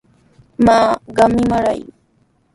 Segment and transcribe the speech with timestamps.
[0.65, 1.83] Maa, qam nimayri.